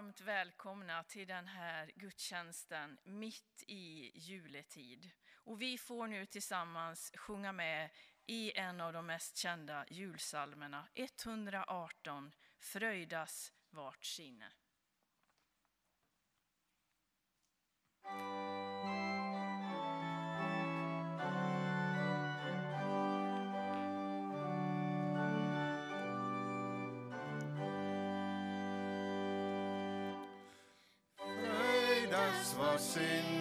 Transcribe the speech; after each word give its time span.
varmt 0.00 0.20
välkomna 0.20 1.04
till 1.04 1.26
den 1.26 1.46
här 1.46 1.90
gudstjänsten 1.94 2.98
mitt 3.04 3.64
i 3.66 4.10
juletid. 4.14 5.10
Och 5.34 5.62
vi 5.62 5.78
får 5.78 6.06
nu 6.06 6.26
tillsammans 6.26 7.12
sjunga 7.16 7.52
med 7.52 7.90
i 8.26 8.58
en 8.58 8.80
av 8.80 8.92
de 8.92 9.06
mest 9.06 9.36
kända 9.36 9.84
julsalmerna, 9.90 10.88
118, 10.94 12.32
Fröjdas 12.58 13.52
vart 13.70 14.04
sinne. 14.04 14.52
Vart 32.96 33.39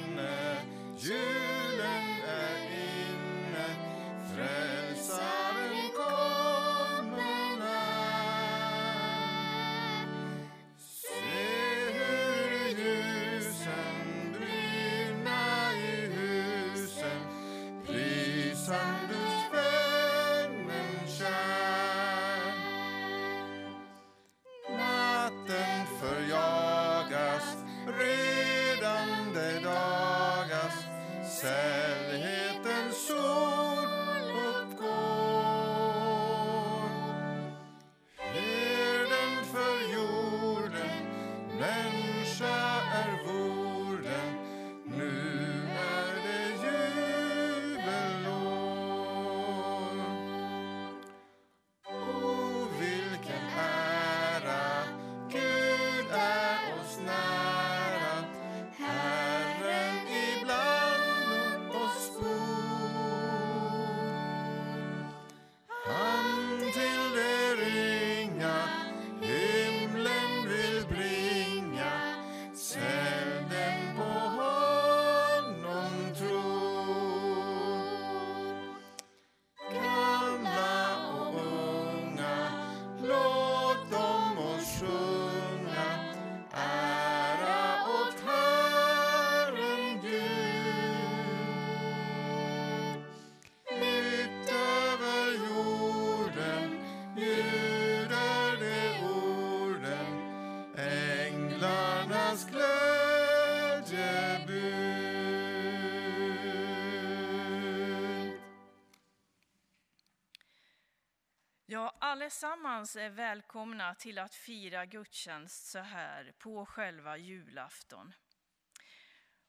Ja, 111.71 111.95
allesammans 111.99 112.95
är 112.95 113.09
välkomna 113.09 113.95
till 113.95 114.19
att 114.19 114.35
fira 114.35 114.85
gudstjänst 114.85 115.65
så 115.65 115.79
här 115.79 116.33
på 116.37 116.65
själva 116.65 117.17
julafton. 117.17 118.13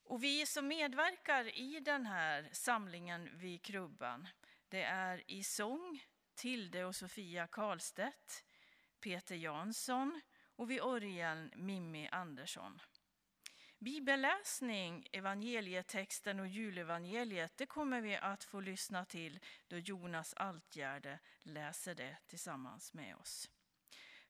Och 0.05 0.25
vi 0.25 0.47
som 0.47 0.69
medverkar 0.69 1.59
i 1.59 1.81
den 1.81 2.07
här 2.07 2.49
samlingen 2.53 3.39
vid 3.39 3.63
krubban, 3.63 4.29
det 4.69 4.83
är 4.83 5.31
i 5.31 5.43
sång 5.43 6.05
Tilde 6.35 6.85
och 6.85 6.97
Sofia 6.97 7.47
Karlstedt, 7.47 8.45
Peter 9.01 9.37
Jansson 9.37 10.21
och 10.57 10.71
vid 10.71 10.81
orgeln 10.81 11.53
Mimmi 11.57 12.09
Andersson. 12.09 12.81
Bibelläsning, 13.81 15.07
evangelietexten 15.13 16.41
och 16.41 16.47
julevangeliet, 16.47 17.57
det 17.57 17.67
kommer 17.67 18.01
vi 18.01 18.17
att 18.17 18.45
få 18.45 18.61
lyssna 18.61 19.05
till 19.05 19.41
då 19.69 19.79
Jonas 19.79 20.35
Altgärde 20.35 21.19
läser 21.43 21.95
det 21.95 22.17
tillsammans 22.27 22.95
med 22.95 23.17
oss. 23.17 23.51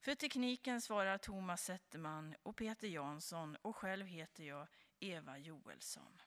För 0.00 0.14
tekniken 0.14 0.80
svarar 0.80 1.18
Thomas 1.18 1.64
Zetterman 1.64 2.34
och 2.42 2.56
Peter 2.56 2.88
Jansson 2.88 3.56
och 3.62 3.76
själv 3.76 4.06
heter 4.06 4.44
jag 4.44 4.66
Eva 5.00 5.38
Joelsson. 5.38 6.22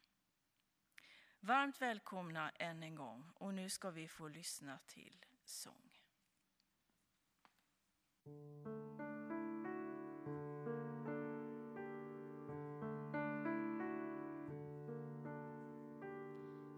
Varmt 1.40 1.82
välkomna 1.82 2.50
än 2.50 2.84
en 2.84 2.96
gång 2.96 3.32
och 3.36 3.54
nu 3.54 3.70
ska 3.70 3.90
vi 3.90 4.08
få 4.08 4.28
lyssna 4.28 4.80
till 4.88 5.26
sång. 5.46 6.00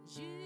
Jul, 0.08 0.45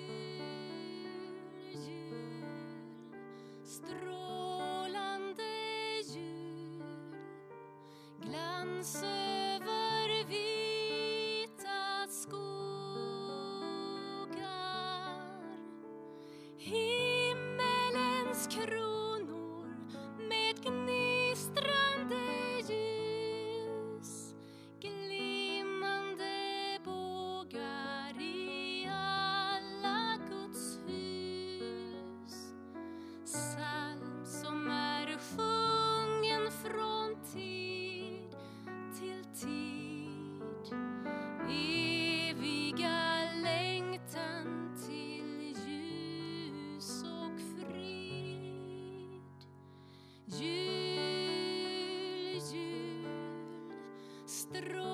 nuestro 54.51 54.88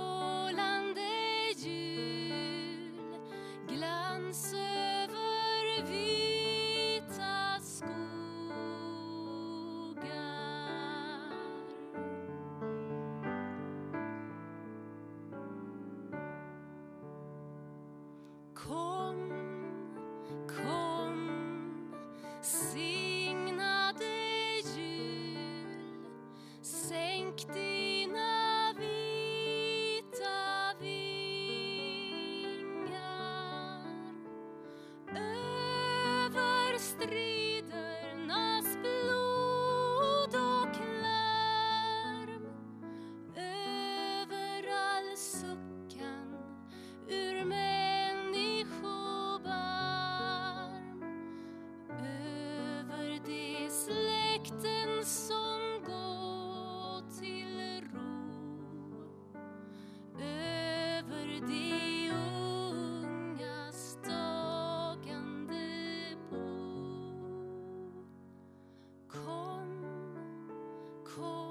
cold. 71.15 71.44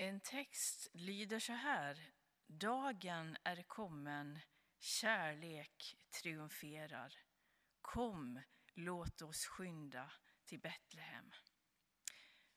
En 0.00 0.20
text 0.20 0.88
lyder 0.92 1.38
så 1.38 1.52
här. 1.52 2.10
Dagen 2.46 3.36
är 3.44 3.62
kommen, 3.62 4.38
kärlek 4.78 5.96
triumferar. 6.10 7.14
Kom, 7.82 8.40
låt 8.74 9.22
oss 9.22 9.46
skynda 9.46 10.12
till 10.44 10.60
Betlehem. 10.60 11.32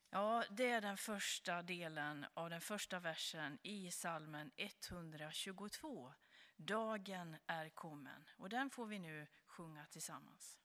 Ja, 0.09 0.43
det 0.49 0.71
är 0.71 0.81
den 0.81 0.97
första 0.97 1.61
delen 1.61 2.25
av 2.33 2.49
den 2.49 2.61
första 2.61 2.99
versen 2.99 3.59
i 3.63 3.91
salmen 3.91 4.51
122. 4.57 6.13
Dagen 6.55 7.37
är 7.47 7.69
kommen. 7.69 8.29
Och 8.37 8.49
den 8.49 8.69
får 8.69 8.85
vi 8.85 8.99
nu 8.99 9.27
sjunga 9.45 9.85
tillsammans. 9.85 10.59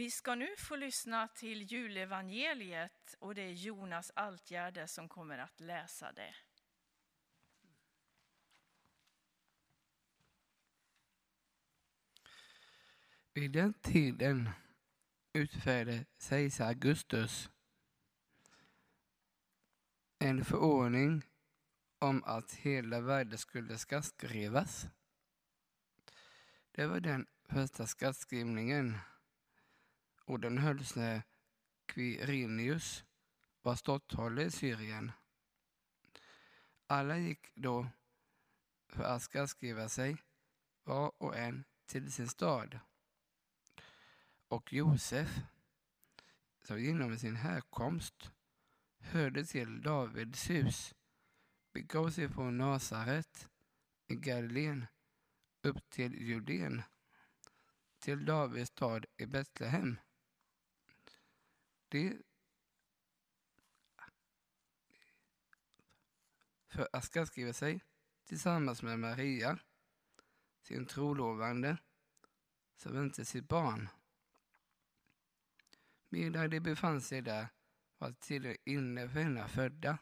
Vi 0.00 0.10
ska 0.10 0.34
nu 0.34 0.56
få 0.58 0.76
lyssna 0.76 1.28
till 1.28 1.62
julevangeliet 1.62 3.14
och 3.18 3.34
det 3.34 3.42
är 3.42 3.52
Jonas 3.52 4.12
Altgärde 4.14 4.88
som 4.88 5.08
kommer 5.08 5.38
att 5.38 5.60
läsa 5.60 6.12
det. 6.12 6.34
Vid 13.34 13.52
den 13.52 13.74
tiden 13.74 14.50
utfärdade 15.32 16.04
kejsar 16.18 16.66
Augustus 16.66 17.50
en 20.18 20.44
förordning 20.44 21.22
om 21.98 22.24
att 22.24 22.52
hela 22.52 23.00
världen 23.00 23.38
skulle 23.38 23.78
skattskrivas. 23.78 24.86
Det 26.70 26.86
var 26.86 27.00
den 27.00 27.26
första 27.48 27.86
skattskrivningen 27.86 28.98
Orden 30.30 30.58
hölls 30.58 30.96
när 30.96 31.22
Quirinius 31.86 33.04
var 33.62 33.74
ståthållare 33.74 34.44
i 34.44 34.50
Syrien. 34.50 35.12
Alla 36.86 37.18
gick 37.18 37.54
då 37.54 37.86
för 38.88 39.02
att 39.02 39.22
skattskriva 39.22 39.88
sig, 39.88 40.16
var 40.84 41.12
och 41.22 41.36
en 41.36 41.64
till 41.86 42.12
sin 42.12 42.28
stad. 42.28 42.78
Och 44.48 44.72
Josef, 44.72 45.40
som 46.62 46.80
genom 46.80 47.18
sin 47.18 47.36
härkomst 47.36 48.32
hörde 48.98 49.44
till 49.44 49.82
Davids 49.82 50.50
hus, 50.50 50.94
begav 51.72 52.10
sig 52.10 52.28
från 52.28 52.58
Nasaret 52.58 53.48
i 54.06 54.16
Galileen 54.16 54.86
upp 55.62 55.90
till 55.90 56.14
Judeen, 56.14 56.82
till 57.98 58.24
Davids 58.24 58.70
stad 58.70 59.06
i 59.16 59.26
Betlehem. 59.26 59.96
Det 61.90 62.16
för 66.68 66.88
att 66.92 67.04
skattskriva 67.04 67.52
sig 67.52 67.80
tillsammans 68.24 68.82
med 68.82 68.98
Maria, 68.98 69.58
sin 70.62 70.86
trolovande, 70.86 71.78
som 72.76 72.94
väntade 72.94 73.24
sitt 73.24 73.48
barn. 73.48 73.88
Medan 76.08 76.50
de 76.50 76.60
befann 76.60 77.00
sig 77.00 77.22
där 77.22 77.48
var 77.98 78.12
tiden 78.12 78.56
inne 78.64 79.08
för 79.08 79.20
henne 79.20 79.48
födda. 79.48 79.98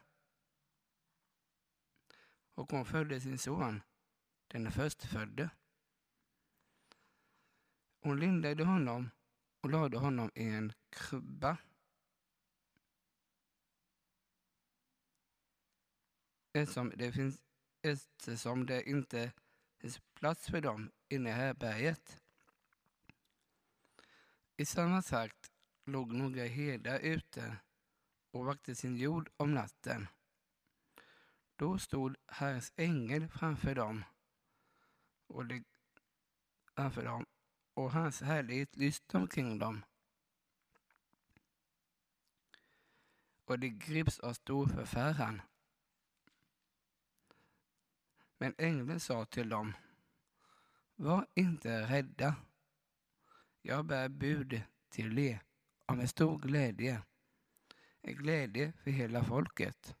Och 2.53 2.71
hon 2.71 2.85
födde 2.85 3.21
sin 3.21 3.37
son, 3.37 3.81
den 4.47 4.71
förstfödde. 4.71 5.49
Hon 8.01 8.19
lindade 8.19 8.63
honom 8.63 9.09
och 9.61 9.69
lade 9.69 9.97
honom 9.97 10.31
i 10.35 10.43
en 10.43 10.73
krubba. 10.89 11.57
Eftersom 16.59 16.93
det, 16.95 17.11
finns, 17.11 17.41
eftersom 17.81 18.65
det 18.65 18.89
inte 18.89 19.31
finns 19.77 19.99
plats 20.13 20.47
för 20.49 20.61
dem 20.61 20.91
inne 21.09 21.29
i 21.29 21.33
härbärget. 21.33 22.21
I 24.57 24.65
samma 24.65 25.01
takt 25.01 25.51
låg 25.85 26.13
några 26.13 26.45
herdar 26.45 26.99
ute 26.99 27.57
och 28.31 28.45
vakte 28.45 28.75
sin 28.75 28.97
jord 28.97 29.29
om 29.37 29.53
natten. 29.53 30.07
Då 31.55 31.77
stod 31.77 32.15
Herrens 32.27 32.73
ängel 32.75 33.27
framför 33.27 33.75
dem 33.75 34.03
och, 35.27 35.45
det, 35.45 35.63
framför 36.75 37.03
dem 37.03 37.25
och 37.73 37.91
hans 37.91 38.21
härlighet 38.21 38.75
lyste 38.75 39.17
omkring 39.17 39.59
dem. 39.59 39.85
Och 43.45 43.59
de 43.59 43.69
grips 43.69 44.19
av 44.19 44.33
stor 44.33 44.67
förfäran. 44.67 45.41
Men 48.41 48.55
ängeln 48.57 48.99
sa 48.99 49.25
till 49.25 49.49
dem, 49.49 49.73
var 50.95 51.27
inte 51.33 51.81
rädda. 51.81 52.35
Jag 53.61 53.85
bär 53.85 54.09
bud 54.09 54.61
till 54.89 55.19
er 55.19 55.43
om 55.85 55.99
en 55.99 56.07
stor 56.07 56.39
glädje, 56.39 57.01
en 58.01 58.15
glädje 58.15 58.73
för 58.83 58.91
hela 58.91 59.23
folket. 59.23 59.95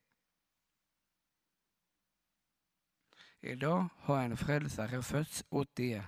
Idag 3.39 3.89
har 3.97 4.23
en 4.23 4.37
frälsare 4.37 5.01
fötts 5.01 5.43
åt 5.49 5.79
er 5.79 6.07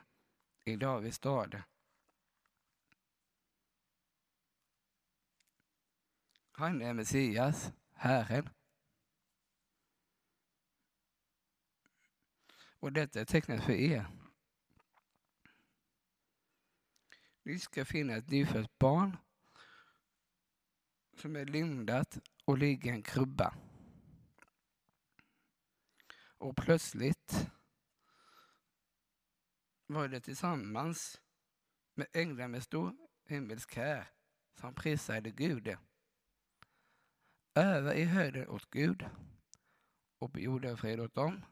i 0.66 0.76
Davids 0.76 1.18
stad. 1.18 1.64
Han 6.52 6.82
är 6.82 6.94
Messias, 6.94 7.72
Herren. 7.94 8.50
Och 12.82 12.94
detta 12.94 13.22
är 13.22 13.26
tecknet 13.26 13.64
för 13.64 13.74
er. 13.74 14.08
Ni 17.44 17.60
ska 17.60 17.86
finna 17.86 18.16
ett 18.16 18.30
nyfött 18.30 18.80
barn 18.80 19.18
som 21.18 21.36
är 21.36 21.46
lindat 21.46 22.18
och 22.46 22.58
ligger 22.58 22.92
i 22.92 22.96
en 22.96 23.04
krubba. 23.04 23.56
Och 26.38 26.58
plötsligt 26.58 27.52
var 29.88 30.08
det 30.08 30.22
tillsammans 30.22 31.22
med 31.94 32.08
änglar 32.14 32.48
med 32.48 32.64
stor 32.64 32.96
himmelsk 33.26 33.76
här 33.76 34.08
som 34.60 34.76
prisade 34.76 35.32
Gud. 35.32 35.78
Över 37.56 37.94
i 37.94 38.04
höjden 38.04 38.48
åt 38.48 38.70
Gud 38.70 39.06
och 40.18 40.34
på 40.34 40.40
jorden 40.40 40.78
fred 40.78 41.00
åt 41.00 41.14
dem 41.14 41.46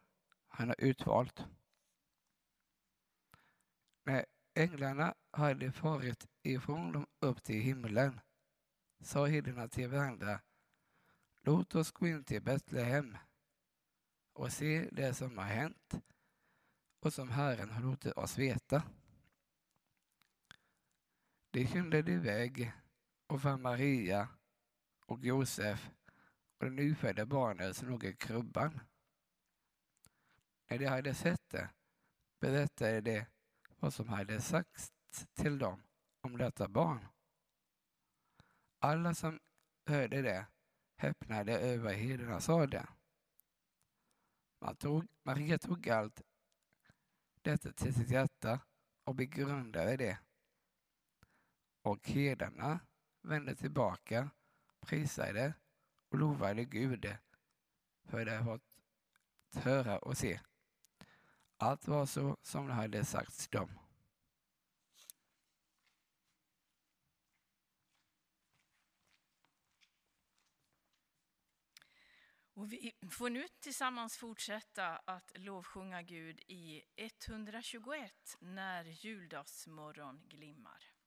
han 0.49 0.67
har 0.67 0.75
utvalt. 0.79 1.45
När 4.03 4.25
änglarna 4.53 5.15
hade 5.31 5.71
farit 5.71 6.27
ifrån 6.43 6.91
dem 6.91 7.07
upp 7.19 7.43
till 7.43 7.61
himlen 7.61 8.19
sa 9.01 9.25
herdarna 9.25 9.67
till 9.67 9.89
varandra 9.89 10.41
Låt 11.41 11.75
oss 11.75 11.91
gå 11.91 12.07
in 12.07 12.23
till 12.23 12.41
Betlehem 12.41 13.17
och 14.33 14.51
se 14.51 14.89
det 14.91 15.13
som 15.13 15.37
har 15.37 15.45
hänt 15.45 15.93
och 16.99 17.13
som 17.13 17.29
Herren 17.29 17.69
har 17.69 17.81
låtit 17.81 18.13
oss 18.13 18.37
veta. 18.37 18.83
De 21.51 21.67
skyndade 21.67 22.11
iväg 22.11 22.71
och 23.27 23.41
fann 23.41 23.61
Maria 23.61 24.27
och 25.05 25.25
Josef 25.25 25.89
och 26.57 26.65
det 26.65 26.71
nyfödda 26.71 27.25
barnet 27.25 27.75
som 27.75 27.89
låg 27.89 28.03
i 28.03 28.13
krubban. 28.13 28.79
När 30.69 30.79
de 30.79 30.85
hade 30.85 31.13
sett 31.13 31.49
det 31.49 31.69
berättade 32.39 33.01
de 33.01 33.25
vad 33.79 33.93
som 33.93 34.09
hade 34.09 34.41
sagts 34.41 34.91
till 35.33 35.57
dem 35.57 35.83
om 36.21 36.37
detta 36.37 36.67
barn. 36.67 37.07
Alla 38.79 39.15
som 39.15 39.39
hörde 39.85 40.21
det 40.21 40.47
häpnade 40.97 41.59
över 41.59 41.83
vad 41.83 41.93
herdarna 41.93 42.39
sade. 42.39 42.87
Man 44.61 44.75
tog, 44.75 45.07
Maria 45.23 45.57
tog 45.57 45.89
allt 45.89 46.21
detta 47.41 47.71
till 47.71 47.93
sitt 47.93 48.09
hjärta 48.09 48.59
och 49.03 49.15
begrundade 49.15 49.97
det. 49.97 50.19
Och 51.81 52.07
herdarna 52.07 52.79
vände 53.21 53.55
tillbaka, 53.55 54.29
prisade 54.79 55.53
och 56.09 56.17
lovade 56.17 56.65
Gud 56.65 57.17
för 58.03 58.25
det 58.25 58.43
fått 58.43 58.79
höra 59.63 59.99
och 59.99 60.17
se. 60.17 60.39
Allt 61.61 61.87
var 61.87 62.05
så 62.05 62.37
som 62.41 62.67
det 62.67 62.73
hade 62.73 63.05
sagts 63.05 63.47
dem. 63.47 63.79
Och 72.53 72.73
vi 72.73 72.91
får 73.11 73.29
nu 73.29 73.47
tillsammans 73.59 74.17
fortsätta 74.17 74.97
att 74.97 75.31
lovsjunga 75.35 76.01
Gud 76.01 76.39
i 76.47 76.81
121 76.95 78.37
när 78.39 78.83
juldagsmorgon 78.83 80.21
glimmar. 80.27 80.98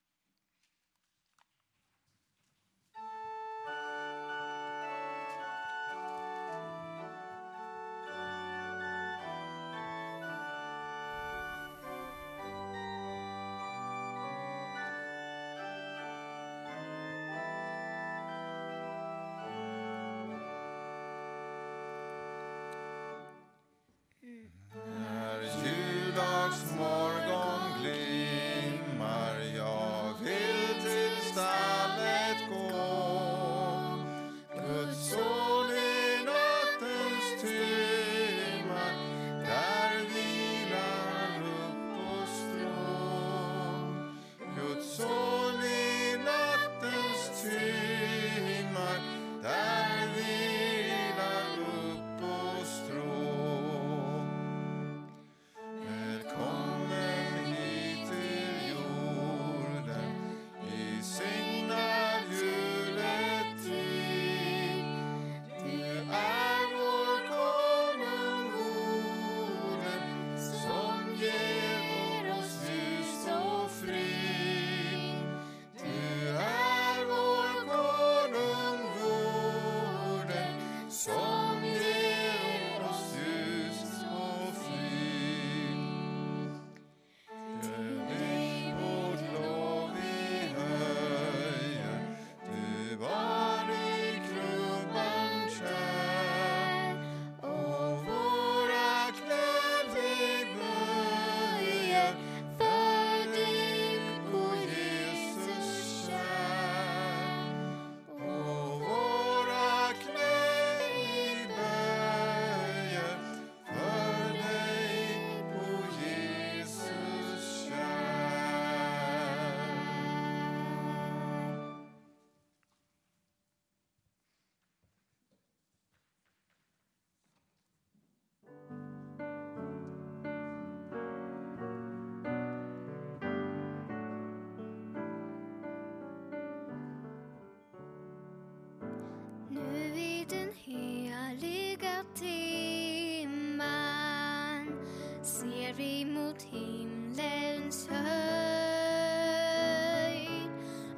Ser 145.72 145.78
vi 145.78 146.04
mot 146.04 146.42
himlens 146.42 147.88
höjd. 147.88 148.02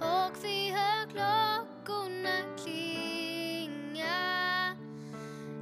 Och 0.00 0.44
vi 0.44 0.70
hör 0.70 1.06
klockorna 1.10 2.56
klinga. 2.64 4.06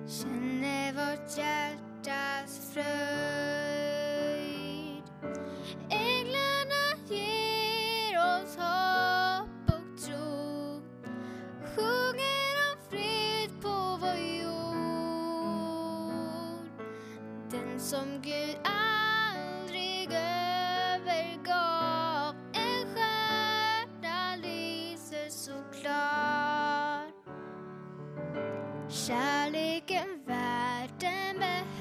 Känner 0.09 0.93
vårt 0.93 1.39
hjärtas 1.39 2.73
fröjd. 2.75 2.93
Änglarna 5.91 6.97
ger 7.09 8.19
oss 8.19 8.57
hopp 8.57 9.67
och 9.67 9.99
tro. 10.03 10.83
Sjunger 11.77 12.53
om 12.69 12.77
fred 12.91 13.51
på 13.63 13.77
vår 14.01 14.17
jord. 14.43 14.73
Den 17.51 17.81
som 17.81 18.21
Gud 18.23 18.57
är 18.65 19.02
övergav. 20.95 22.35
En 22.53 22.87
stjärna 22.95 24.37
lyser 24.37 25.31
så 25.31 25.63
klar 25.81 27.13
Kärleken 28.93 30.25
världen 30.27 31.39
behöver. 31.39 31.73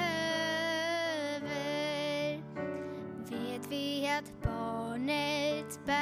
Vet 3.29 3.67
vi 3.69 4.09
att 4.19 4.43
barnet 4.43 5.79
bär. 5.85 5.95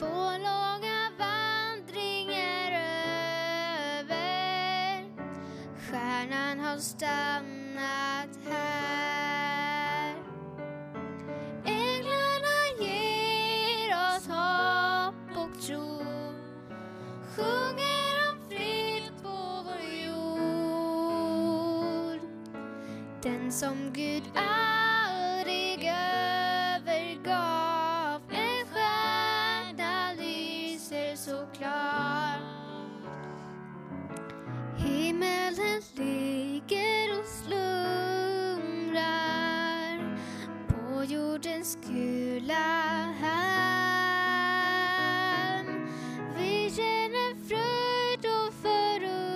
Vår 0.00 0.38
långa 0.38 1.10
vandring 1.18 2.34
är 2.34 2.72
över. 3.98 5.04
Stjärnan 5.78 6.60
har 6.60 6.78
stannat 6.78 7.51
som 23.62 23.92
Gud 23.92 24.22
aldrig 24.34 25.84
övergav 26.74 28.20
En 28.30 28.66
stjärna 28.66 30.12
lyser 30.12 31.16
så 31.16 31.46
klar 31.56 32.40
Himmelen 34.76 35.82
ligger 35.94 37.18
och 37.20 37.26
slumrar 37.26 37.58
på 40.68 41.04
jordens 41.04 41.78
gula 41.88 42.54
halm. 43.20 43.32
Vi 46.38 46.70
känner 46.70 47.34
fröjd 47.48 48.26
och 48.26 48.54
förundran 48.54 49.32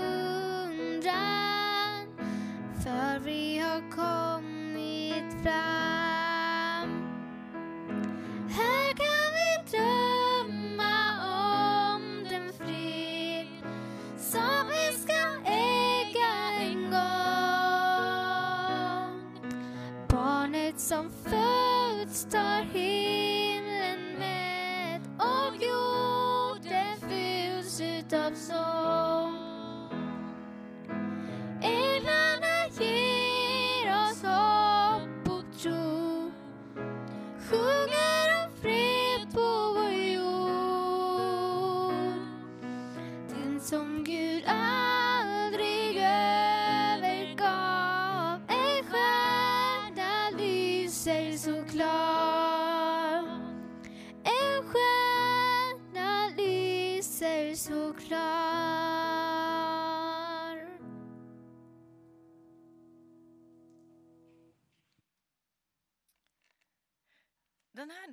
för 2.84 3.18
vi 3.18 3.55
har 3.76 3.90
kommit 3.90 5.42
fram. 5.42 5.85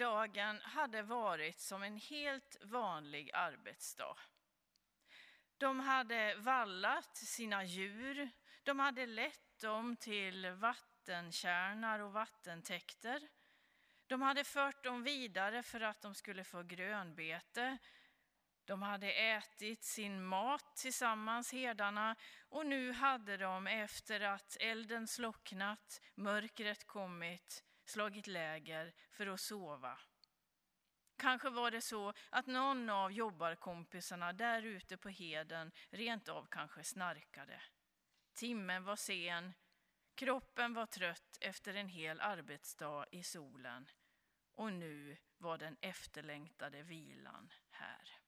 Dagen 0.04 0.62
hade 0.62 1.02
varit 1.02 1.60
som 1.60 1.84
en 1.84 1.98
helt 1.98 2.58
vanlig 2.64 3.32
arbetsdag. 3.34 4.18
De 5.58 5.80
hade 5.80 6.36
vallat 6.36 7.18
sina 7.18 7.64
djur, 7.64 8.30
de 8.64 8.80
hade 8.80 9.06
lett 9.06 9.60
dem 9.62 9.96
till 9.96 10.52
vattenkärnar 10.52 12.00
och 12.00 12.14
vattentäkter. 12.14 13.28
De 14.08 14.22
hade 14.22 14.44
fört 14.44 14.84
dem 14.84 15.04
vidare 15.04 15.64
för 15.64 15.82
att 15.82 16.02
de 16.02 16.16
skulle 16.16 16.44
få 16.44 16.64
grönbete. 16.64 17.78
De 18.66 18.82
hade 18.82 19.12
ätit 19.12 19.84
sin 19.84 20.24
mat 20.24 20.76
tillsammans, 20.76 21.52
herdarna, 21.52 22.16
och 22.50 22.66
nu 22.66 22.92
hade 22.92 23.38
de 23.38 23.68
efter 23.68 24.22
att 24.22 24.58
elden 24.60 25.08
slocknat, 25.08 26.02
mörkret 26.16 26.88
kommit, 26.88 27.64
slagit 27.86 28.28
läger 28.28 28.94
för 29.12 29.28
att 29.28 29.40
sova. 29.40 30.00
Kanske 31.18 31.50
var 31.50 31.72
det 31.72 31.82
så 31.82 32.14
att 32.30 32.48
någon 32.48 32.90
av 32.90 33.12
jobbarkompisarna 33.12 34.34
där 34.34 34.64
ute 34.64 34.98
på 34.98 35.10
heden 35.10 35.72
rent 35.90 36.30
av 36.30 36.48
kanske 36.52 36.84
snarkade. 36.84 37.62
Timmen 38.34 38.84
var 38.84 38.96
sen, 38.96 39.54
kroppen 40.16 40.74
var 40.74 40.86
trött 40.86 41.38
efter 41.42 41.74
en 41.74 41.90
hel 41.90 42.22
arbetsdag 42.22 43.06
i 43.12 43.24
solen 43.24 43.90
och 44.56 44.74
nu 44.74 45.18
var 45.38 45.58
den 45.58 45.78
efterlängtade 45.82 46.84
vilan 46.84 47.54
här. 47.70 48.20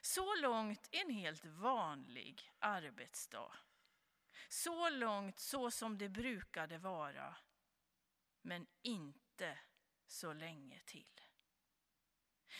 Så 0.00 0.34
långt 0.34 0.88
en 0.90 1.10
helt 1.10 1.44
vanlig 1.44 2.52
arbetsdag. 2.58 3.52
Så 4.48 4.90
långt 4.90 5.38
så 5.38 5.70
som 5.70 5.98
det 5.98 6.08
brukade 6.08 6.78
vara. 6.78 7.36
Men 8.42 8.66
inte 8.82 9.58
så 10.06 10.32
länge 10.32 10.80
till. 10.84 11.20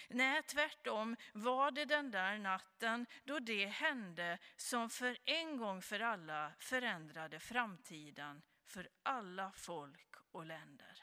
Nej, 0.08 0.42
tvärtom 0.42 1.16
var 1.32 1.70
det 1.70 1.84
den 1.84 2.10
där 2.10 2.38
natten 2.38 3.06
då 3.24 3.38
det 3.38 3.66
hände 3.66 4.38
som 4.56 4.90
för 4.90 5.18
en 5.24 5.56
gång 5.56 5.82
för 5.82 6.00
alla 6.00 6.52
förändrade 6.58 7.40
framtiden 7.40 8.42
för 8.64 8.88
alla 9.02 9.52
folk 9.52 10.14
och 10.30 10.46
länder. 10.46 11.02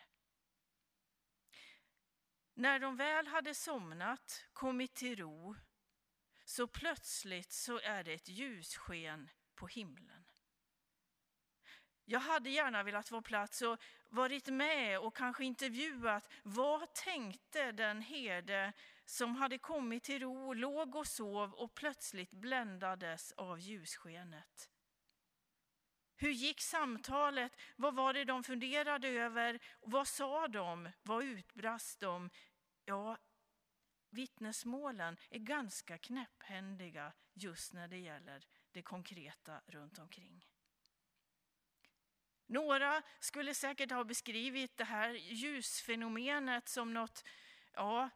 När 2.53 2.79
de 2.79 2.97
väl 2.97 3.27
hade 3.27 3.55
somnat, 3.55 4.45
kommit 4.53 4.95
till 4.95 5.15
ro, 5.15 5.55
så 6.45 6.67
plötsligt 6.67 7.51
så 7.51 7.79
är 7.79 8.03
det 8.03 8.13
ett 8.13 8.29
ljussken 8.29 9.29
på 9.55 9.67
himlen. 9.67 10.26
Jag 12.09 12.19
hade 12.19 12.49
gärna 12.49 12.83
velat 12.83 13.11
vara 13.11 13.21
plats 13.21 13.61
och 13.61 13.79
varit 14.09 14.47
med 14.47 14.99
och 14.99 15.15
kanske 15.15 15.45
intervjuat 15.45 16.29
vad 16.43 16.93
tänkte 16.93 17.71
den 17.71 18.01
herde 18.01 18.73
som 19.05 19.35
hade 19.35 19.57
kommit 19.57 20.03
till 20.03 20.19
ro, 20.19 20.53
låg 20.53 20.95
och 20.95 21.07
sov 21.07 21.53
och 21.53 21.75
plötsligt 21.75 22.31
bländades 22.31 23.31
av 23.31 23.59
ljusskenet. 23.59 24.69
Hur 26.15 26.31
gick 26.31 26.61
samtalet? 26.61 27.55
Vad 27.75 27.95
var 27.95 28.13
det 28.13 28.23
de 28.23 28.43
funderade 28.43 29.07
över? 29.07 29.59
Vad 29.81 30.07
sa 30.07 30.47
de? 30.47 30.89
Vad 31.03 31.23
utbrast 31.23 31.99
de? 31.99 32.29
Ja, 32.85 33.17
vittnesmålen 34.09 35.17
är 35.29 35.39
ganska 35.39 35.97
knäpphändiga 35.97 37.13
just 37.33 37.73
när 37.73 37.87
det 37.87 37.97
gäller 37.97 38.45
det 38.71 38.81
konkreta 38.81 39.61
runt 39.67 39.99
omkring. 39.99 40.45
Några 42.47 43.03
skulle 43.19 43.53
säkert 43.53 43.91
ha 43.91 44.03
beskrivit 44.03 44.77
det 44.77 44.83
här 44.83 45.09
ljusfenomenet 45.09 46.69
som 46.69 46.93
något 46.93 47.23
ja, 47.73 48.09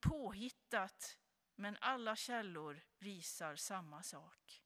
påhittat, 0.00 1.18
men 1.54 1.76
alla 1.80 2.16
källor 2.16 2.80
visar 2.98 3.56
samma 3.56 4.02
sak. 4.02 4.62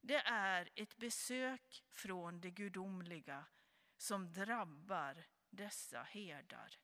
det 0.00 0.22
är 0.24 0.68
ett 0.74 0.96
besök 0.96 1.84
från 1.90 2.40
det 2.40 2.50
gudomliga 2.50 3.44
som 3.96 4.32
drabbar 4.32 5.24
dessa 5.50 6.02
herdar 6.02 6.78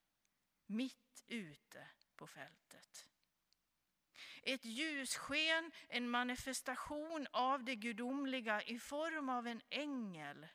mitt 0.66 1.24
ute 1.26 1.88
på 2.16 2.26
fältet. 2.26 3.08
Ett 4.42 4.64
ljussken, 4.64 5.72
en 5.88 6.08
manifestation 6.08 7.26
av 7.30 7.64
det 7.64 7.76
gudomliga 7.76 8.62
i 8.62 8.78
form 8.78 9.28
av 9.28 9.46
en 9.46 9.62
ängel 9.68 10.46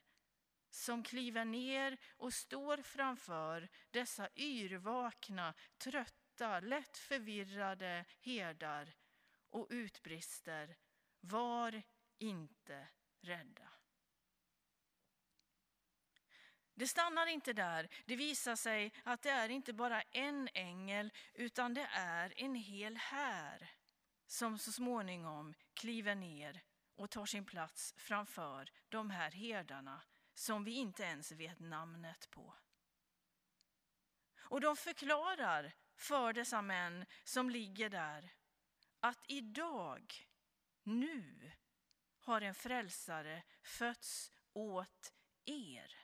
som 0.72 1.04
kliver 1.04 1.46
ner 1.46 1.98
och 2.18 2.34
står 2.34 2.78
framför 2.78 3.70
dessa 3.92 4.30
yrvakna, 4.36 5.54
trötta, 5.78 6.60
lätt 6.60 6.98
förvirrade 6.98 8.06
herdar 8.22 8.94
och 9.50 9.68
utbrister 9.70 10.78
Var 11.20 11.82
inte 12.18 12.88
rädda. 13.22 13.72
Det 16.74 16.88
stannar 16.88 17.28
inte 17.28 17.54
där. 17.54 17.90
Det 18.06 18.16
visar 18.16 18.56
sig 18.56 18.94
att 19.04 19.22
det 19.22 19.30
är 19.30 19.50
inte 19.50 19.74
bara 19.74 20.02
en 20.02 20.50
ängel 20.54 21.14
utan 21.34 21.74
det 21.74 21.88
är 21.92 22.34
en 22.36 22.56
hel 22.56 22.98
här 22.98 23.72
som 24.28 24.58
så 24.58 24.72
småningom 24.72 25.54
kliver 25.74 26.16
ner 26.16 26.62
och 26.96 27.10
tar 27.10 27.26
sin 27.26 27.46
plats 27.46 27.94
framför 27.98 28.72
de 28.90 29.10
här 29.10 29.32
herdarna 29.32 30.02
som 30.36 30.64
vi 30.64 30.72
inte 30.72 31.04
ens 31.04 31.32
vet 31.32 31.60
namnet 31.60 32.30
på. 32.30 32.54
Och 34.40 34.62
de 34.62 34.76
förklarar 34.76 35.74
för 35.96 36.34
dessa 36.34 36.62
män 36.62 37.06
som 37.24 37.50
ligger 37.50 37.90
där 37.90 38.32
att 39.00 39.26
idag, 39.28 40.28
nu, 40.84 41.52
har 42.20 42.42
en 42.42 42.56
frälsare 42.56 43.44
fötts 43.64 44.32
åt 44.54 45.14
er. 45.46 45.98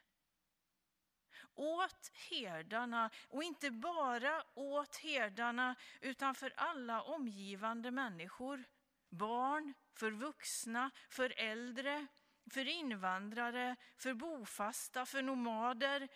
Åt 1.54 2.12
herdarna, 2.30 3.10
och 3.30 3.44
inte 3.44 3.72
bara 3.72 4.44
åt 4.54 4.96
herdarna 4.96 5.76
utan 6.02 6.36
för 6.36 6.54
alla 6.58 7.02
omgivande 7.02 7.92
människor. 7.92 8.64
Barn, 9.10 9.74
för 9.94 10.12
vuxna, 10.12 10.92
för 11.10 11.34
äldre, 11.38 12.08
för 12.50 12.68
invandrare, 12.68 13.76
för 13.98 14.14
bofasta, 14.14 15.06
för 15.06 15.22
nomader. 15.22 16.08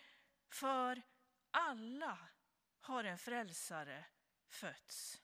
För 0.48 1.02
alla 1.50 2.18
har 2.80 3.04
en 3.04 3.18
frälsare 3.18 4.04
fötts. 4.48 5.22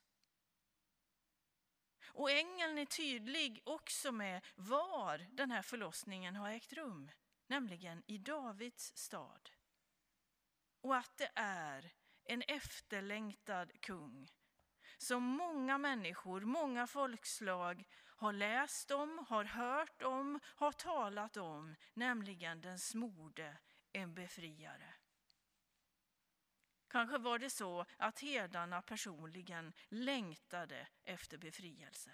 Och 2.07 2.31
ängeln 2.31 2.79
är 2.79 2.85
tydlig 2.85 3.62
också 3.64 4.12
med 4.12 4.44
var 4.55 5.18
den 5.18 5.51
här 5.51 5.62
förlossningen 5.62 6.37
har 6.37 6.51
ägt 6.51 6.73
rum, 6.73 7.11
nämligen 7.47 8.03
i 8.07 8.18
Davids 8.18 8.97
stad. 8.97 9.51
Och 10.81 10.97
att 10.97 11.16
det 11.16 11.31
är 11.35 11.92
en 12.25 12.42
efterlängtad 12.42 13.81
kung 13.81 14.33
som 14.99 15.23
många 15.23 15.79
människor, 15.79 16.40
många 16.40 16.87
folkslag 16.87 17.85
har 18.18 18.33
läst 18.33 18.90
om, 18.90 19.26
har 19.28 19.44
hört 19.44 20.02
om, 20.02 20.40
har 20.44 20.72
talat 20.72 21.37
om, 21.37 21.76
nämligen 21.94 22.61
den 22.61 22.78
smorde, 22.78 23.59
en 23.92 24.14
befriare. 24.14 24.94
Kanske 26.88 27.18
var 27.18 27.38
det 27.38 27.50
så 27.50 27.87
att 27.96 28.20
herdarna 28.20 28.83
personligen 28.83 29.72
längtade 29.88 30.88
efter 31.04 31.38
befrielse. 31.38 32.11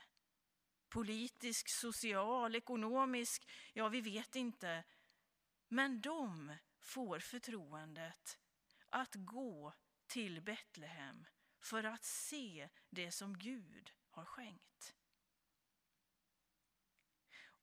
Politisk, 0.88 1.69
social, 1.69 2.55
ekonomisk, 2.55 3.51
ja 3.73 3.88
vi 3.88 4.01
vet 4.01 4.37
inte. 4.37 4.85
Men 5.69 6.01
de 6.01 6.57
får 6.81 7.19
förtroendet 7.19 8.38
att 8.88 9.14
gå 9.14 9.75
till 10.07 10.40
Betlehem 10.40 11.27
för 11.61 11.85
att 11.85 12.05
se 12.05 12.69
det 12.90 13.11
som 13.11 13.38
Gud 13.38 13.93
har 14.11 14.25
skänkt. 14.25 14.95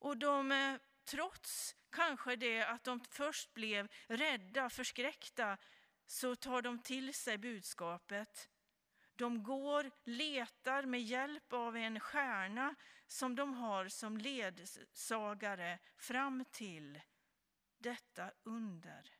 Och 0.01 0.17
de, 0.17 0.51
eh, 0.51 0.75
trots 1.05 1.75
kanske 1.89 2.35
det 2.35 2.63
att 2.63 2.83
de 2.83 2.99
först 2.99 3.53
blev 3.53 3.87
rädda, 4.07 4.69
förskräckta, 4.69 5.57
så 6.07 6.35
tar 6.35 6.61
de 6.61 6.81
till 6.81 7.13
sig 7.13 7.37
budskapet. 7.37 8.49
De 9.15 9.43
går, 9.43 9.91
letar 10.03 10.83
med 10.83 11.01
hjälp 11.01 11.53
av 11.53 11.77
en 11.77 11.99
stjärna 11.99 12.75
som 13.07 13.35
de 13.35 13.53
har 13.53 13.87
som 13.87 14.17
ledsagare 14.17 15.79
fram 15.97 16.45
till 16.51 17.01
detta 17.77 18.31
under. 18.43 19.13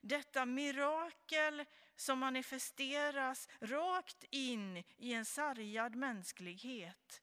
Detta 0.00 0.46
mirakel 0.46 1.64
som 1.96 2.18
manifesteras 2.18 3.48
rakt 3.60 4.24
in 4.30 4.84
i 4.96 5.12
en 5.12 5.24
sargad 5.24 5.94
mänsklighet 5.94 7.22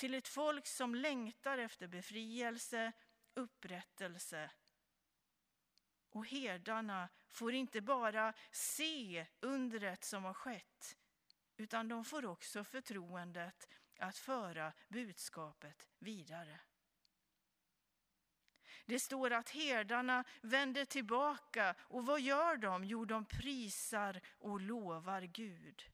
till 0.00 0.14
ett 0.14 0.28
folk 0.28 0.66
som 0.66 0.94
längtar 0.94 1.58
efter 1.58 1.86
befrielse, 1.86 2.92
upprättelse. 3.34 4.50
Och 6.10 6.26
herdarna 6.26 7.08
får 7.28 7.54
inte 7.54 7.80
bara 7.80 8.32
se 8.50 9.26
undret 9.40 10.04
som 10.04 10.24
har 10.24 10.34
skett 10.34 10.96
utan 11.56 11.88
de 11.88 12.04
får 12.04 12.26
också 12.26 12.64
förtroendet 12.64 13.68
att 13.98 14.18
föra 14.18 14.72
budskapet 14.88 15.88
vidare. 15.98 16.60
Det 18.84 19.00
står 19.00 19.32
att 19.32 19.50
herdarna 19.50 20.24
vänder 20.40 20.84
tillbaka 20.84 21.74
och 21.78 22.06
vad 22.06 22.20
gör 22.20 22.56
de? 22.56 22.84
Jo, 22.84 23.04
de 23.04 23.24
prisar 23.24 24.20
och 24.38 24.60
lovar 24.60 25.22
Gud. 25.22 25.90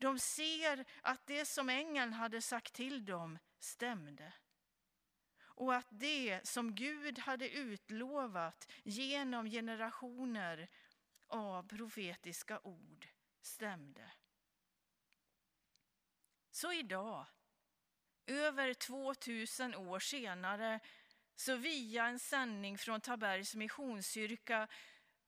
De 0.00 0.18
ser 0.18 0.84
att 1.02 1.26
det 1.26 1.44
som 1.44 1.68
ängeln 1.68 2.12
hade 2.12 2.42
sagt 2.42 2.72
till 2.72 3.04
dem 3.04 3.38
stämde. 3.58 4.32
Och 5.42 5.74
att 5.74 5.88
det 5.90 6.40
som 6.44 6.74
Gud 6.74 7.18
hade 7.18 7.50
utlovat 7.50 8.72
genom 8.84 9.50
generationer 9.50 10.68
av 11.26 11.68
profetiska 11.68 12.60
ord 12.60 13.08
stämde. 13.40 14.12
Så 16.50 16.72
idag, 16.72 17.26
över 18.26 18.74
2000 18.74 19.74
år 19.74 19.98
senare, 19.98 20.80
så 21.34 21.56
via 21.56 22.06
en 22.06 22.18
sändning 22.18 22.78
från 22.78 23.00
Tabergs 23.00 23.54
Missionskyrka 23.54 24.68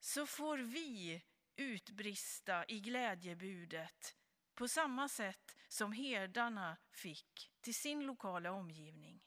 så 0.00 0.26
får 0.26 0.58
vi 0.58 1.22
utbrista 1.56 2.64
i 2.68 2.80
glädjebudet 2.80 4.16
på 4.54 4.68
samma 4.68 5.08
sätt 5.08 5.56
som 5.68 5.92
herdarna 5.92 6.76
fick 6.92 7.50
till 7.60 7.74
sin 7.74 8.06
lokala 8.06 8.52
omgivning. 8.52 9.22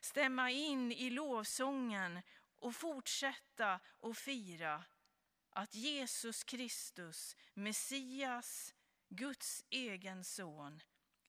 Stämma 0.00 0.50
in 0.50 0.92
i 0.92 1.10
lovsången 1.10 2.22
och 2.56 2.74
fortsätta 2.74 3.80
att 4.00 4.18
fira 4.18 4.84
att 5.50 5.74
Jesus 5.74 6.44
Kristus, 6.44 7.36
Messias, 7.54 8.74
Guds 9.08 9.64
egen 9.70 10.24
son, 10.24 10.80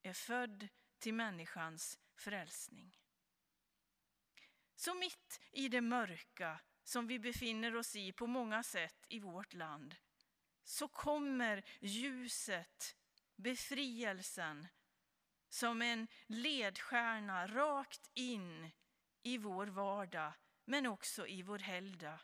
är 0.02 0.14
född 0.14 0.68
till 1.00 1.14
människans 1.14 2.00
frälsning. 2.16 3.00
Så 4.76 4.94
mitt 4.94 5.42
i 5.52 5.70
det 5.70 5.82
mörka 5.82 6.60
som 6.84 7.08
vi 7.08 7.20
befinner 7.20 7.76
oss 7.76 7.96
i 7.96 8.12
på 8.12 8.28
många 8.28 8.64
sätt 8.64 9.06
i 9.08 9.20
vårt 9.20 9.54
land 9.54 9.96
så 10.66 10.88
kommer 10.88 11.66
ljuset, 11.80 12.96
befrielsen 13.36 14.68
som 15.50 15.82
en 15.82 16.08
ledstjärna 16.28 17.48
rakt 17.48 18.10
in 18.14 18.72
i 19.24 19.38
vår 19.38 19.68
vardag 19.68 20.34
men 20.66 20.86
också 20.86 21.28
i 21.28 21.42
vår 21.42 21.60
helgdag. 21.60 22.20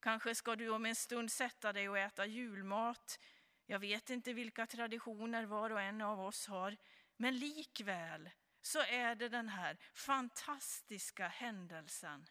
Kanske 0.00 0.34
ska 0.34 0.56
du 0.56 0.68
om 0.68 0.86
en 0.86 0.96
stund 0.96 1.32
sätta 1.32 1.72
dig 1.72 1.88
och 1.88 1.98
äta 1.98 2.26
julmat. 2.26 3.20
Jag 3.66 3.78
vet 3.78 4.10
inte 4.10 4.32
vilka 4.32 4.66
traditioner 4.66 5.44
var 5.44 5.70
och 5.70 5.80
en 5.80 6.00
av 6.00 6.20
oss 6.20 6.46
har, 6.46 6.76
men 7.16 7.38
likväl 7.38 8.30
så 8.60 8.78
är 8.78 9.14
det 9.14 9.28
den 9.28 9.48
här 9.48 9.76
fantastiska 9.94 11.28
händelsen 11.28 12.26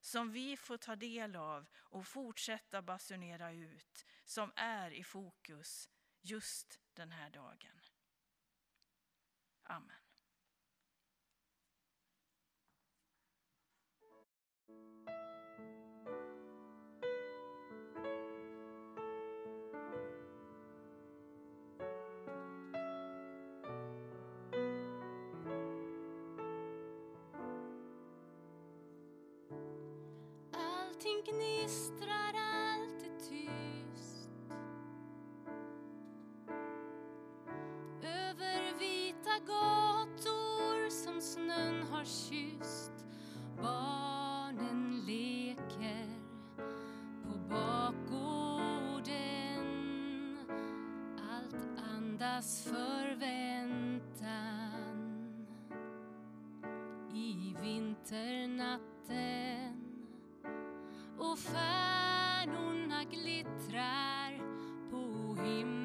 som 0.00 0.32
vi 0.32 0.56
får 0.56 0.76
ta 0.76 0.96
del 0.96 1.36
av 1.36 1.66
och 1.76 2.06
fortsätta 2.06 2.82
basunera 2.82 3.52
ut, 3.52 4.06
som 4.30 4.52
är 4.56 4.90
i 4.90 5.04
fokus 5.04 5.88
just 6.20 6.80
den 6.94 7.12
här 7.12 7.30
dagen. 7.30 7.80
Amen. 9.62 9.90
Allting 30.52 31.24
gnistrar 31.24 32.09
gator 39.46 40.90
som 40.90 41.20
snön 41.20 41.82
har 41.90 42.04
kysst. 42.04 42.92
Barnen 43.62 45.04
leker 45.06 46.08
på 47.24 47.38
bakgården. 47.48 49.18
Allt 51.30 51.78
andas 51.94 52.62
förväntan. 52.62 54.10
I 57.14 57.56
vinternatten. 57.62 58.90
Och 61.18 61.38
stjärnorna 61.38 63.04
glittrar 63.04 64.42
på 64.90 65.36
himlen. 65.42 65.79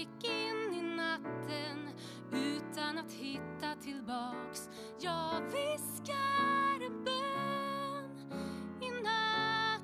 Gick 0.00 0.24
in 0.24 0.74
i 0.74 0.82
natten 0.82 1.90
utan 2.32 2.98
att 2.98 3.12
hitta 3.12 3.74
tillbaks. 3.80 4.68
Jag 5.00 5.40
viskar 5.40 6.86
en 6.86 7.04
bön 7.04 8.32
i 8.80 8.90
natt 9.02 9.82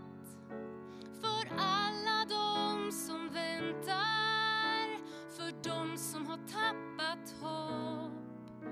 för 1.21 1.55
alla 1.59 2.25
de 2.29 2.93
som 2.93 3.29
väntar, 3.29 4.99
för 5.37 5.53
de 5.63 5.99
som 5.99 6.27
har 6.27 6.37
tappat 6.37 7.35
hopp, 7.41 8.65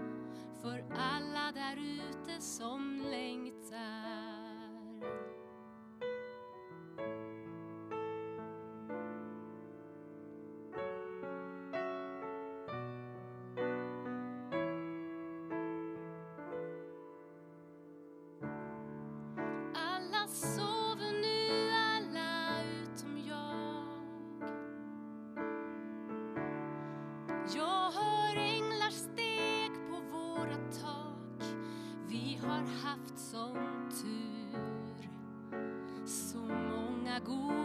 för 0.63 0.85
alla 0.97 1.53
där 1.53 1.77
ute 1.77 2.41
som 2.41 3.03
längtar. 3.11 3.54
Har 32.49 32.65
haft 32.83 33.19
sån 33.19 33.91
tur. 33.91 35.09
Så 36.07 36.39
många 36.39 37.19
goda 37.27 37.64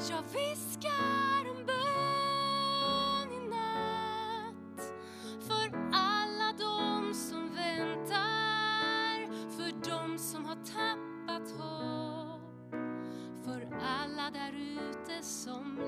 Jag 0.00 0.22
viskar 0.22 1.44
en 1.56 1.66
bön 1.66 3.32
i 3.32 3.48
natt 3.48 4.92
för 5.40 5.78
alla 5.92 6.52
de 6.58 7.14
som 7.14 7.54
väntar, 7.54 9.26
för 9.56 9.90
de 9.90 10.18
som 10.18 10.44
har 10.44 10.56
tappat 10.56 11.50
hopp, 11.50 12.70
för 13.44 13.68
alla 13.82 14.30
där 14.30 14.52
ute 14.52 15.22
som 15.22 15.83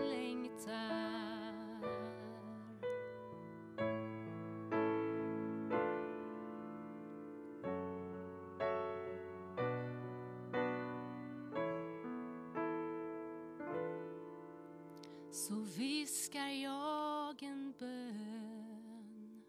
så 15.47 15.61
viskar 15.61 16.49
jag 16.49 17.43
en 17.43 17.73
bön. 17.73 19.45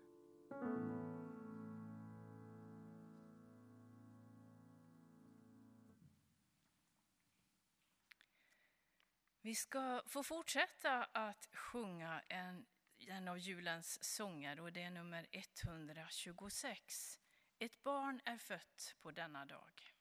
Vi 9.42 9.56
ska 9.56 10.02
få 10.08 10.24
fortsätta 10.24 11.04
att 11.04 11.50
sjunga 11.54 12.22
en, 12.28 12.66
en 13.08 13.28
av 13.28 13.38
julens 13.38 14.04
sånger 14.04 14.60
och 14.60 14.74
det 14.74 14.82
är 14.82 14.92
nummer 14.92 15.28
126. 15.32 17.20
Ett 17.60 17.84
barn 17.84 18.22
är 18.26 18.38
fött 18.38 18.96
på 19.02 19.12
denna 19.12 19.46
dag. 19.46 19.94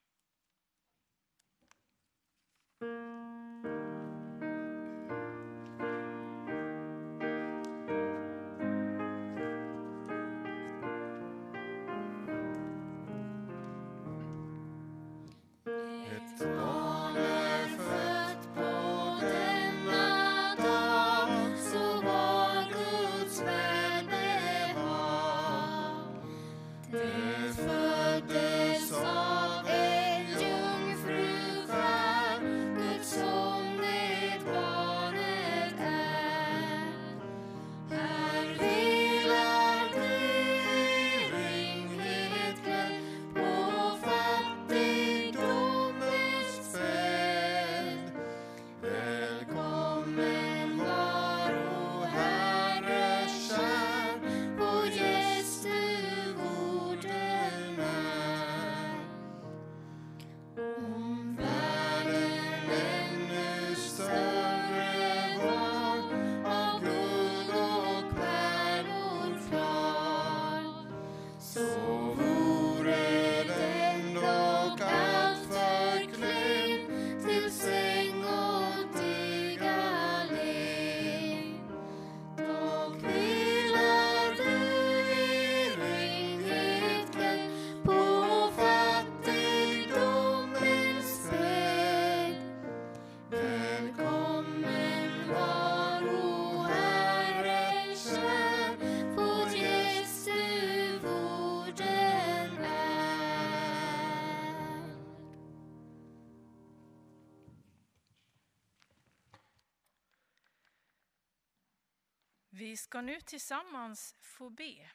Ska 112.87 113.01
nu 113.01 113.20
tillsammans 113.20 114.14
få 114.20 114.51
be. 114.51 114.90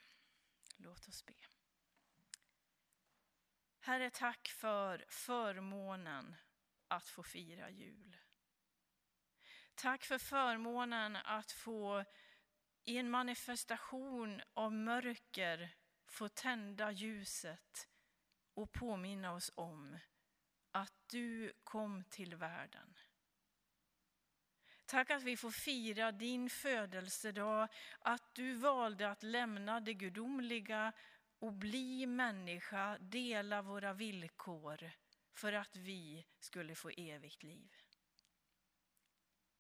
Låt 0.78 1.08
oss 1.08 1.26
be. 1.26 1.34
Herre, 3.80 4.10
tack 4.10 4.48
för 4.48 5.06
förmånen 5.10 6.36
att 6.88 7.08
få 7.08 7.24
fira 7.24 7.70
jul. 7.70 8.18
Tack 9.76 10.04
för 10.04 10.18
förmånen 10.18 11.16
att 11.16 11.52
få 11.52 12.06
i 12.84 12.98
en 12.98 13.10
manifestation 13.10 14.42
av 14.54 14.74
mörker 14.74 15.76
få 16.06 16.30
tända 16.30 16.92
ljuset 16.92 17.90
och 18.54 18.72
påminna 18.72 19.34
oss 19.34 19.52
om 19.56 19.98
att 20.72 20.94
du 21.08 21.54
kom 21.64 22.04
till 22.04 22.36
världen. 22.36 22.98
Tack 24.92 25.10
att 25.10 25.24
vi 25.24 25.38
får 25.38 25.52
fira 25.52 26.12
din 26.12 26.50
födelsedag, 26.50 27.68
att 28.00 28.36
du 28.36 28.54
valde 28.54 29.10
att 29.10 29.24
lämna 29.24 29.80
det 29.80 29.94
gudomliga 29.94 30.94
och 31.40 31.54
bli 31.54 32.06
människa, 32.06 32.98
dela 32.98 33.62
våra 33.62 33.94
villkor 33.94 34.92
för 35.34 35.54
att 35.54 35.76
vi 35.76 36.26
skulle 36.40 36.76
få 36.76 36.90
evigt 36.90 37.44
liv. 37.44 37.76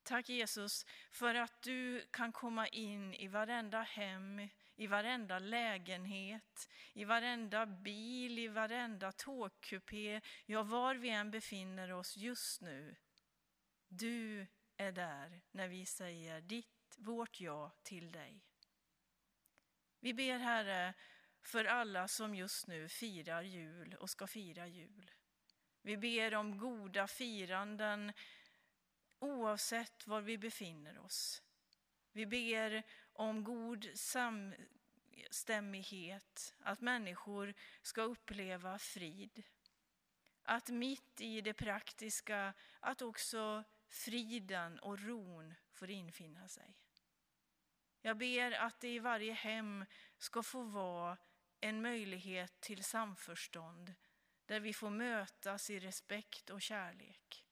Tack 0.04 0.30
Jesus 0.30 0.86
för 1.12 1.36
att 1.36 1.62
du 1.62 2.08
kan 2.12 2.32
komma 2.32 2.68
in 2.68 3.14
i 3.14 3.28
varenda 3.28 3.82
hem, 3.82 4.50
i 4.76 4.88
varenda 4.88 5.40
lägenhet, 5.40 6.70
i 6.94 7.06
varenda 7.06 7.66
bil, 7.66 8.40
i 8.40 8.48
varenda 8.48 9.12
tågkupé, 9.12 10.22
ja 10.46 10.64
var 10.64 10.96
vi 10.96 11.10
än 11.10 11.32
befinner 11.32 11.92
oss 11.92 12.18
just 12.18 12.62
nu. 12.62 12.96
Du 13.88 14.48
är 14.82 14.92
där 14.92 15.42
när 15.52 15.68
vi 15.68 15.86
säger 15.86 16.42
ditt, 16.42 16.96
vårt 16.98 17.42
ja 17.42 17.72
till 17.84 18.12
dig. 18.12 18.42
Vi 20.00 20.14
ber 20.14 20.38
Herre 20.38 20.94
för 21.42 21.66
alla 21.66 22.08
som 22.08 22.36
just 22.36 22.68
nu 22.68 22.90
firar 22.90 23.42
jul 23.42 23.94
och 23.94 24.10
ska 24.10 24.28
fira 24.28 24.68
jul. 24.68 25.12
Vi 25.82 25.98
ber 25.98 26.36
om 26.36 26.58
goda 26.58 27.08
firanden 27.08 28.14
oavsett 29.20 30.08
var 30.08 30.22
vi 30.22 30.38
befinner 30.38 31.00
oss. 31.00 31.44
Vi 32.12 32.26
ber 32.26 32.84
om 33.14 33.44
god 33.44 33.90
samstämmighet, 33.96 36.56
att 36.60 36.82
människor 36.82 37.54
ska 37.82 38.02
uppleva 38.02 38.80
frid. 38.80 39.44
Att 40.44 40.70
mitt 40.70 41.22
i 41.22 41.42
det 41.42 41.54
praktiska, 41.54 42.54
att 42.80 43.02
också 43.02 43.64
friden 43.92 44.80
och 44.80 45.00
ron 45.00 45.54
får 45.72 45.90
infinna 45.90 46.48
sig. 46.48 46.78
Jag 48.02 48.18
ber 48.18 48.52
att 48.52 48.80
det 48.80 48.90
i 48.90 49.00
varje 49.00 49.34
hem 49.34 49.86
ska 50.18 50.44
få 50.44 50.64
vara 50.64 51.18
en 51.60 51.82
möjlighet 51.82 52.62
till 52.62 52.84
samförstånd 52.84 53.94
där 54.46 54.60
vi 54.60 54.74
får 54.74 54.90
mötas 54.90 55.70
i 55.70 55.80
respekt 55.80 56.50
och 56.50 56.62
kärlek. 56.62 57.46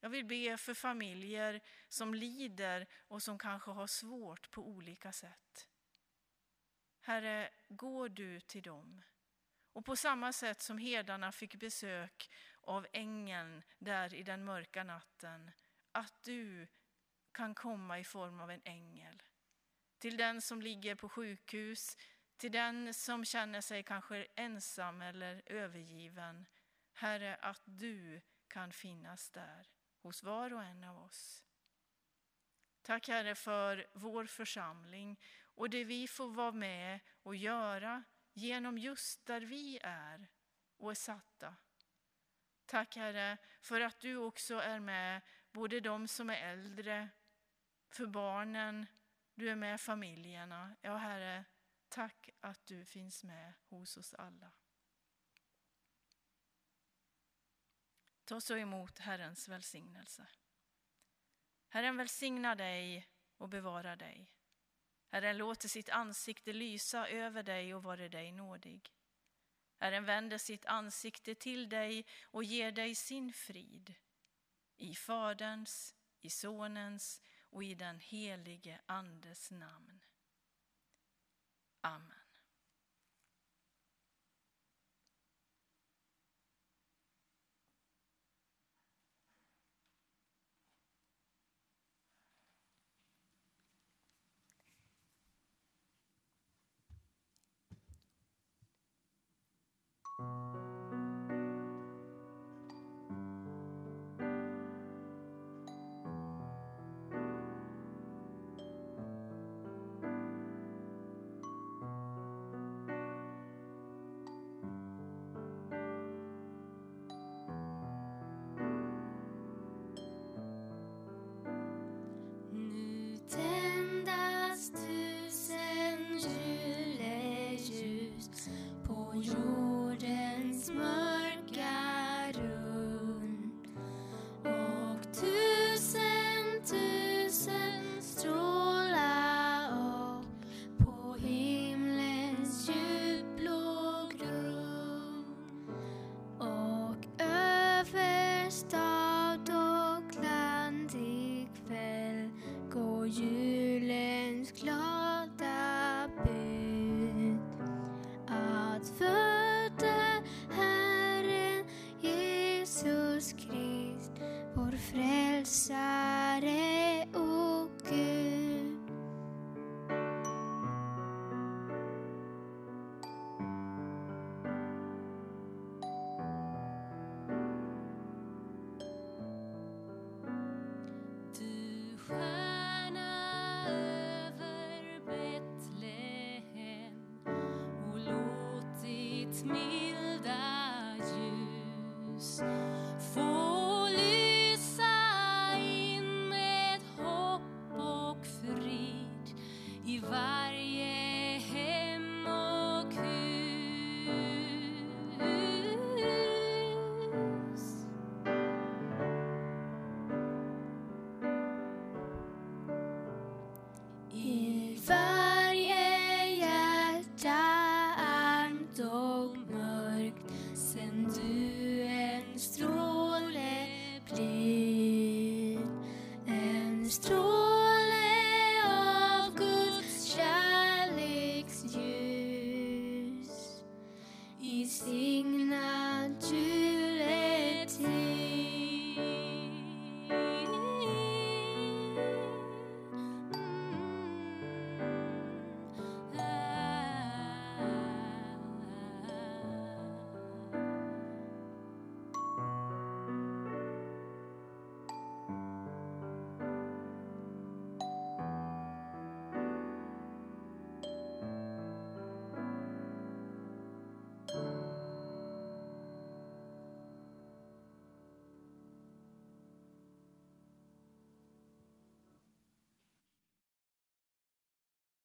Jag 0.00 0.10
vill 0.10 0.24
be 0.24 0.56
för 0.56 0.74
familjer 0.74 1.60
som 1.88 2.14
lider 2.14 2.86
och 3.08 3.22
som 3.22 3.38
kanske 3.38 3.70
har 3.70 3.86
svårt 3.86 4.50
på 4.50 4.68
olika 4.68 5.12
sätt. 5.12 5.68
Herre, 7.00 7.50
gå 7.68 8.08
du 8.08 8.40
till 8.40 8.62
dem. 8.62 9.02
Och 9.72 9.84
på 9.84 9.96
samma 9.96 10.32
sätt 10.32 10.62
som 10.62 10.78
herdarna 10.78 11.32
fick 11.32 11.54
besök 11.54 12.30
av 12.68 12.86
ängeln 12.92 13.62
där 13.78 14.14
i 14.14 14.22
den 14.22 14.44
mörka 14.44 14.84
natten, 14.84 15.50
att 15.92 16.22
du 16.22 16.68
kan 17.32 17.54
komma 17.54 17.98
i 17.98 18.04
form 18.04 18.40
av 18.40 18.50
en 18.50 18.62
ängel. 18.64 19.22
Till 19.98 20.16
den 20.16 20.42
som 20.42 20.62
ligger 20.62 20.94
på 20.94 21.08
sjukhus, 21.08 21.96
till 22.36 22.52
den 22.52 22.94
som 22.94 23.24
känner 23.24 23.60
sig 23.60 23.82
kanske 23.82 24.26
ensam 24.34 25.02
eller 25.02 25.42
övergiven. 25.46 26.46
Herre, 26.92 27.34
att 27.34 27.62
du 27.64 28.20
kan 28.48 28.72
finnas 28.72 29.30
där 29.30 29.68
hos 30.02 30.22
var 30.22 30.52
och 30.52 30.62
en 30.62 30.84
av 30.84 30.98
oss. 30.98 31.44
Tack 32.82 33.08
Herre 33.08 33.34
för 33.34 33.86
vår 33.92 34.26
församling 34.26 35.20
och 35.54 35.70
det 35.70 35.84
vi 35.84 36.08
får 36.08 36.28
vara 36.28 36.52
med 36.52 37.00
och 37.22 37.36
göra 37.36 38.04
genom 38.32 38.78
just 38.78 39.26
där 39.26 39.40
vi 39.40 39.78
är 39.82 40.28
och 40.76 40.90
är 40.90 40.94
satta. 40.94 41.56
Tack 42.68 42.96
Herre 42.96 43.38
för 43.60 43.80
att 43.80 44.00
du 44.00 44.16
också 44.16 44.54
är 44.54 44.80
med 44.80 45.20
både 45.52 45.80
de 45.80 46.08
som 46.08 46.30
är 46.30 46.52
äldre, 46.52 47.08
för 47.90 48.06
barnen, 48.06 48.86
du 49.34 49.50
är 49.50 49.54
med 49.56 49.80
familjerna. 49.80 50.76
Ja 50.80 50.96
Herre, 50.96 51.44
tack 51.88 52.30
att 52.40 52.66
du 52.66 52.84
finns 52.84 53.24
med 53.24 53.52
hos 53.68 53.96
oss 53.96 54.14
alla. 54.14 54.50
Ta 58.24 58.40
så 58.40 58.56
emot 58.56 58.98
Herrens 58.98 59.48
välsignelse. 59.48 60.26
Herren 61.68 61.96
välsignar 61.96 62.56
dig 62.56 63.08
och 63.36 63.48
bevarar 63.48 63.96
dig. 63.96 64.30
Herren 65.08 65.38
låter 65.38 65.68
sitt 65.68 65.88
ansikte 65.88 66.52
lysa 66.52 67.08
över 67.08 67.42
dig 67.42 67.74
och 67.74 67.82
vare 67.82 68.08
dig 68.08 68.32
nådig. 68.32 68.97
Herren 69.78 70.04
vänder 70.04 70.38
sitt 70.38 70.66
ansikte 70.66 71.34
till 71.34 71.68
dig 71.68 72.06
och 72.22 72.44
ger 72.44 72.72
dig 72.72 72.94
sin 72.94 73.32
frid. 73.32 73.94
I 74.76 74.94
Faderns, 74.94 75.94
i 76.20 76.30
Sonens 76.30 77.22
och 77.50 77.64
i 77.64 77.74
den 77.74 78.00
helige 78.00 78.80
Andes 78.86 79.50
namn. 79.50 80.04
Amen. 81.80 82.17